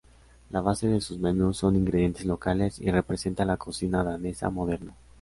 La 0.49 0.61
base 0.61 0.87
de 0.87 0.99
sus 0.99 1.19
menús 1.19 1.57
son 1.57 1.75
ingredientes 1.75 2.25
locales 2.25 2.79
y 2.79 2.89
representa 2.89 3.45
la 3.45 3.57
cocina 3.57 4.03
danesa 4.03 4.49
moderna. 4.49 4.95